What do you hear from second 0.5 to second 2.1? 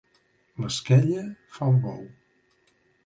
L'esquella fa el bou.